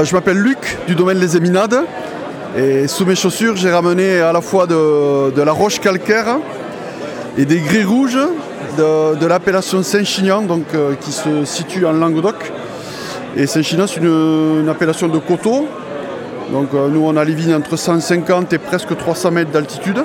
Je 0.00 0.14
m'appelle 0.14 0.38
Luc 0.38 0.78
du 0.86 0.94
domaine 0.94 1.18
Les 1.18 1.36
Éminades 1.36 1.78
et 2.56 2.88
sous 2.88 3.04
mes 3.04 3.14
chaussures 3.14 3.56
j'ai 3.56 3.70
ramené 3.70 4.20
à 4.20 4.32
la 4.32 4.40
fois 4.40 4.66
de, 4.66 5.40
la 5.40 5.52
roche 5.52 5.80
calcaire 5.80 6.38
et 7.38 7.44
des 7.44 7.60
gris 7.60 7.84
rouges 7.84 8.18
de, 8.78 9.26
l'appellation 9.26 9.82
Saint-Chinian 9.82 10.44
euh, 10.74 10.94
qui 11.00 11.12
se 11.12 11.44
situe 11.44 11.86
en 11.86 11.92
Languedoc. 11.92 12.36
Et 13.36 13.46
Saint-Chinian 13.46 13.86
c'est 13.86 14.00
une, 14.00 14.68
appellation 14.68 15.08
de 15.08 15.18
coteau. 15.18 15.68
Donc 16.50 16.68
euh, 16.74 16.88
nous 16.88 17.04
on 17.04 17.16
a 17.16 17.24
les 17.24 17.34
vignes 17.34 17.54
entre 17.54 17.76
150 17.76 18.52
et 18.52 18.58
presque 18.58 18.96
300 18.96 19.30
mètres 19.30 19.50
d'altitude. 19.50 20.02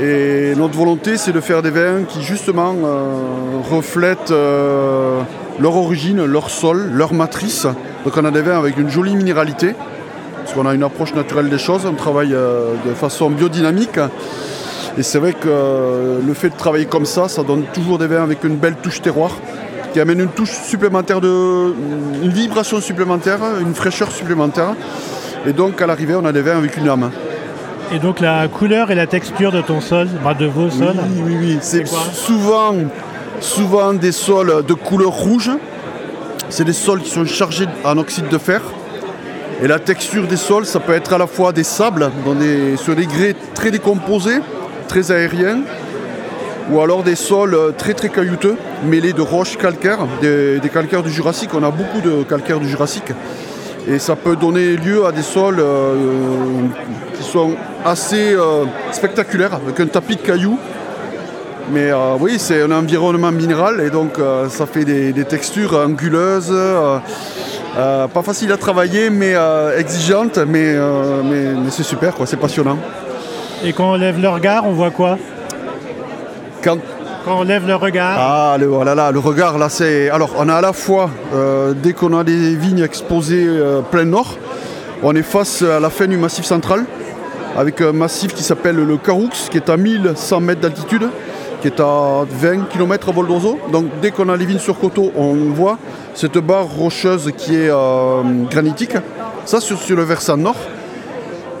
Et 0.00 0.54
notre 0.56 0.78
volonté, 0.78 1.16
c'est 1.16 1.32
de 1.32 1.40
faire 1.40 1.60
des 1.60 1.70
vins 1.70 2.04
qui 2.08 2.22
justement 2.22 2.72
euh, 2.84 3.58
reflètent 3.68 4.30
euh, 4.30 5.20
leur 5.58 5.74
origine, 5.74 6.24
leur 6.24 6.50
sol, 6.50 6.90
leur 6.92 7.12
matrice. 7.12 7.66
Donc 8.08 8.16
on 8.16 8.24
a 8.24 8.30
des 8.30 8.40
vins 8.40 8.56
avec 8.56 8.78
une 8.78 8.88
jolie 8.88 9.14
minéralité, 9.14 9.74
parce 10.38 10.54
qu'on 10.54 10.64
a 10.64 10.72
une 10.72 10.82
approche 10.82 11.12
naturelle 11.12 11.50
des 11.50 11.58
choses, 11.58 11.84
on 11.84 11.92
travaille 11.92 12.32
euh, 12.32 12.72
de 12.86 12.94
façon 12.94 13.28
biodynamique. 13.28 13.98
Et 14.96 15.02
c'est 15.02 15.18
vrai 15.18 15.34
que 15.34 16.18
le 16.26 16.32
fait 16.32 16.48
de 16.48 16.56
travailler 16.56 16.86
comme 16.86 17.04
ça, 17.04 17.28
ça 17.28 17.42
donne 17.42 17.64
toujours 17.74 17.98
des 17.98 18.06
vins 18.06 18.22
avec 18.22 18.44
une 18.44 18.56
belle 18.56 18.76
touche 18.76 19.02
terroir, 19.02 19.32
qui 19.92 20.00
amène 20.00 20.20
une 20.20 20.30
touche 20.30 20.52
supplémentaire, 20.52 21.20
de, 21.20 21.74
une 22.22 22.30
vibration 22.30 22.80
supplémentaire, 22.80 23.40
une 23.60 23.74
fraîcheur 23.74 24.10
supplémentaire. 24.10 24.74
Et 25.46 25.52
donc 25.52 25.82
à 25.82 25.86
l'arrivée, 25.86 26.14
on 26.14 26.24
a 26.24 26.32
des 26.32 26.40
vins 26.40 26.56
avec 26.56 26.78
une 26.78 26.88
âme. 26.88 27.10
Et 27.92 27.98
donc 27.98 28.20
la 28.20 28.48
couleur 28.48 28.90
et 28.90 28.94
la 28.94 29.06
texture 29.06 29.52
de 29.52 29.60
ton 29.60 29.82
sol, 29.82 30.08
bah, 30.24 30.32
de 30.32 30.46
vos 30.46 30.70
sols 30.70 30.96
Oui, 30.96 31.22
oui, 31.26 31.36
oui. 31.38 31.58
C'est 31.60 31.86
souvent, 31.86 32.72
souvent 33.40 33.92
des 33.92 34.12
sols 34.12 34.64
de 34.66 34.72
couleur 34.72 35.12
rouge. 35.12 35.50
C'est 36.50 36.64
des 36.64 36.72
sols 36.72 37.02
qui 37.02 37.10
sont 37.10 37.24
chargés 37.24 37.66
en 37.84 37.98
oxyde 37.98 38.28
de 38.28 38.38
fer. 38.38 38.62
Et 39.62 39.66
la 39.66 39.78
texture 39.78 40.26
des 40.26 40.36
sols, 40.36 40.66
ça 40.66 40.80
peut 40.80 40.94
être 40.94 41.12
à 41.12 41.18
la 41.18 41.26
fois 41.26 41.52
des 41.52 41.64
sables 41.64 42.10
sur 42.76 42.94
des 42.94 43.06
grès 43.06 43.34
très 43.54 43.70
décomposés, 43.70 44.40
très 44.86 45.10
aériens, 45.10 45.60
ou 46.70 46.80
alors 46.80 47.02
des 47.02 47.16
sols 47.16 47.74
très 47.76 47.94
très 47.94 48.08
caillouteux, 48.08 48.56
mêlés 48.84 49.12
de 49.12 49.20
roches 49.22 49.56
calcaires, 49.56 50.06
des, 50.20 50.60
des 50.60 50.68
calcaires 50.68 51.02
du 51.02 51.10
Jurassique. 51.10 51.50
On 51.54 51.62
a 51.64 51.70
beaucoup 51.70 52.00
de 52.00 52.22
calcaires 52.22 52.60
du 52.60 52.68
Jurassique. 52.68 53.12
Et 53.90 53.98
ça 53.98 54.16
peut 54.16 54.36
donner 54.36 54.76
lieu 54.76 55.06
à 55.06 55.12
des 55.12 55.22
sols 55.22 55.60
euh, 55.60 55.94
qui 57.16 57.22
sont 57.22 57.52
assez 57.84 58.34
euh, 58.34 58.64
spectaculaires, 58.92 59.54
avec 59.54 59.80
un 59.80 59.86
tapis 59.86 60.16
de 60.16 60.20
cailloux. 60.20 60.58
Mais 61.70 61.90
euh, 61.90 62.16
oui, 62.18 62.36
c'est 62.38 62.62
un 62.62 62.70
environnement 62.70 63.30
minéral 63.30 63.80
et 63.80 63.90
donc 63.90 64.18
ça 64.48 64.66
fait 64.66 64.84
des, 64.84 65.24
textures 65.24 65.74
anguleuses, 65.74 66.54
pas 67.74 68.22
facile 68.22 68.52
à 68.52 68.56
travailler, 68.56 69.10
mais 69.10 69.34
exigeantes, 69.76 70.38
mais, 70.38 70.74
mais, 71.24 71.70
c'est 71.70 71.82
super, 71.82 72.14
quoi, 72.14 72.26
c'est 72.26 72.36
passionnant. 72.36 72.78
Et 73.64 73.72
quand 73.72 73.92
on 73.92 73.96
lève 73.96 74.20
le 74.20 74.28
regard, 74.28 74.66
on 74.66 74.72
voit 74.72 74.90
quoi? 74.90 75.18
Quand, 76.62 76.78
on 77.26 77.42
lève 77.42 77.66
le 77.66 77.74
regard. 77.74 78.16
Ah, 78.18 78.56
le, 78.58 78.70
oh 78.70 78.84
là, 78.84 79.10
le 79.10 79.18
regard, 79.18 79.58
là, 79.58 79.68
c'est. 79.68 80.10
Alors, 80.10 80.30
on 80.38 80.48
a 80.48 80.54
à 80.54 80.60
la 80.60 80.72
fois, 80.72 81.10
euh, 81.34 81.74
dès 81.74 81.92
qu'on 81.92 82.16
a 82.16 82.24
des 82.24 82.54
vignes 82.54 82.82
exposées 82.82 83.46
euh, 83.46 83.80
plein 83.80 84.04
nord, 84.04 84.36
on 85.02 85.14
est 85.14 85.22
face 85.22 85.62
à 85.62 85.80
la 85.80 85.90
fin 85.90 86.06
du 86.06 86.16
massif 86.16 86.44
central, 86.44 86.84
avec 87.56 87.80
un 87.80 87.92
massif 87.92 88.32
qui 88.32 88.42
s'appelle 88.42 88.76
le 88.76 88.96
Caroux, 88.96 89.30
qui 89.50 89.56
est 89.56 89.68
à 89.68 89.76
1100 89.76 90.40
mètres 90.40 90.60
d'altitude, 90.60 91.08
qui 91.60 91.68
est 91.68 91.80
à 91.80 92.24
20 92.28 92.68
km 92.68 93.08
à 93.08 93.12
vol 93.12 93.26
d'oiseau. 93.26 93.58
Donc, 93.72 93.86
dès 94.00 94.10
qu'on 94.10 94.28
a 94.28 94.36
les 94.36 94.46
vignes 94.46 94.58
sur 94.58 94.78
coteau, 94.78 95.12
on 95.16 95.34
voit 95.52 95.78
cette 96.14 96.38
barre 96.38 96.66
rocheuse 96.66 97.32
qui 97.36 97.56
est 97.56 97.70
euh, 97.70 98.22
granitique. 98.50 98.94
Ça, 99.44 99.60
sur, 99.60 99.78
le 99.96 100.02
versant 100.02 100.36
nord. 100.36 100.56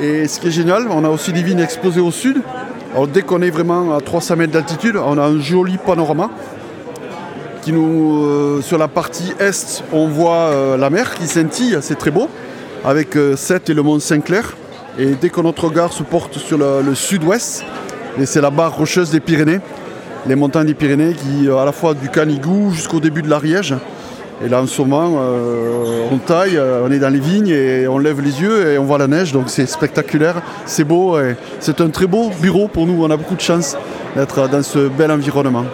Et 0.00 0.26
ce 0.26 0.40
qui 0.40 0.48
est 0.48 0.50
génial, 0.50 0.86
on 0.90 1.04
a 1.04 1.08
aussi 1.08 1.32
des 1.32 1.42
vignes 1.42 1.60
exposées 1.60 2.00
au 2.00 2.10
sud, 2.10 2.40
dès 3.12 3.22
qu'on 3.22 3.42
est 3.42 3.50
vraiment 3.50 3.94
à 3.94 4.00
300 4.00 4.36
mètres 4.36 4.52
d'altitude, 4.52 4.96
on 4.96 5.18
a 5.18 5.22
un 5.22 5.38
joli 5.38 5.78
panorama. 5.78 6.30
Euh, 7.66 8.60
sur 8.60 8.76
la 8.76 8.88
partie 8.88 9.32
est, 9.38 9.82
on 9.92 10.06
voit 10.08 10.50
euh, 10.50 10.76
la 10.76 10.90
mer 10.90 11.14
qui 11.14 11.26
scintille, 11.26 11.78
c'est 11.80 11.96
très 11.96 12.10
beau, 12.10 12.28
avec 12.84 13.16
Sète 13.36 13.70
et 13.70 13.74
le 13.74 13.82
mont 13.82 13.98
Saint-Clair. 14.00 14.54
Et 14.98 15.14
dès 15.20 15.30
que 15.30 15.40
notre 15.40 15.64
regard 15.64 15.92
se 15.92 16.02
porte 16.02 16.38
sur 16.38 16.58
le, 16.58 16.94
sud-ouest, 16.94 17.64
et 18.18 18.26
c'est 18.26 18.40
la 18.40 18.50
barre 18.50 18.76
rocheuse 18.76 19.10
des 19.10 19.20
Pyrénées, 19.20 19.60
les 20.26 20.34
montagnes 20.34 20.66
des 20.66 20.74
Pyrénées 20.74 21.14
qui, 21.14 21.48
à 21.48 21.64
la 21.64 21.72
fois 21.72 21.94
du 21.94 22.08
Canigou 22.08 22.70
jusqu'au 22.72 23.00
début 23.00 23.22
de 23.22 23.28
l'Ariège, 23.28 23.74
et 24.44 24.48
là, 24.48 24.60
en 24.60 24.66
ce 24.66 24.82
moment, 24.82 25.14
euh, 25.20 26.08
on 26.10 26.18
taille, 26.18 26.56
euh, 26.56 26.84
on 26.84 26.90
est 26.90 26.98
dans 26.98 27.08
les 27.08 27.20
vignes 27.20 27.48
et 27.48 27.86
on 27.86 27.98
lève 27.98 28.20
les 28.20 28.42
yeux 28.42 28.72
et 28.72 28.78
on 28.78 28.84
voit 28.84 28.98
la 28.98 29.06
neige. 29.06 29.32
Donc 29.32 29.44
c'est 29.48 29.66
spectaculaire, 29.66 30.42
c'est 30.66 30.84
beau. 30.84 31.16
C'est 31.60 31.80
un 31.80 31.88
très 31.88 32.06
beau 32.06 32.30
bureau 32.42 32.66
pour 32.66 32.86
nous. 32.86 33.04
On 33.04 33.10
a 33.10 33.16
beaucoup 33.16 33.36
de 33.36 33.40
chance 33.40 33.76
d'être 34.16 34.48
dans 34.48 34.62
ce 34.62 34.88
bel 34.88 35.12
environnement. 35.12 35.64